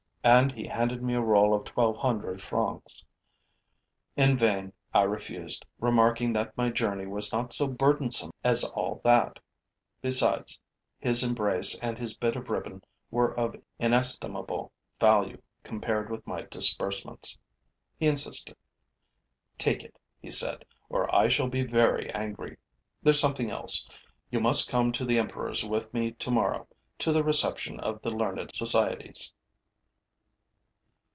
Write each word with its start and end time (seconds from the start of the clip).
And 0.23 0.51
he 0.51 0.67
handed 0.67 1.01
me 1.01 1.15
a 1.15 1.19
roll 1.19 1.51
of 1.51 1.63
twelve 1.65 1.97
hundred 1.97 2.43
francs. 2.43 3.03
In 4.15 4.37
vain 4.37 4.71
I 4.93 5.01
refused, 5.01 5.65
remarking 5.79 6.31
that 6.33 6.55
my 6.55 6.69
journey 6.69 7.07
was 7.07 7.33
not 7.33 7.51
so 7.51 7.67
burdensome 7.67 8.31
as 8.43 8.63
all 8.63 9.01
that; 9.03 9.39
besides, 9.99 10.59
his 10.99 11.23
embrace 11.23 11.73
and 11.79 11.97
his 11.97 12.15
bit 12.15 12.35
of 12.35 12.51
ribbon 12.51 12.83
were 13.09 13.33
of 13.35 13.55
inestimable 13.79 14.71
value 14.99 15.41
compared 15.63 16.11
with 16.11 16.27
my 16.27 16.43
disbursements. 16.43 17.35
He 17.97 18.05
insisted: 18.05 18.55
'Take 19.57 19.81
it,' 19.85 19.97
he 20.21 20.29
said, 20.29 20.65
'or 20.87 21.13
I 21.15 21.29
shall 21.29 21.47
be 21.49 21.63
very 21.65 22.11
angry. 22.13 22.57
There's 23.01 23.19
something 23.19 23.49
else: 23.49 23.89
you 24.29 24.39
must 24.39 24.69
come 24.69 24.91
to 24.91 25.03
the 25.03 25.17
emperor's 25.17 25.65
with 25.65 25.91
me 25.95 26.11
tomorrow, 26.11 26.67
to 26.99 27.11
the 27.11 27.23
reception 27.23 27.79
of 27.79 28.03
the 28.03 28.11
learned 28.11 28.55
societies.' 28.55 29.33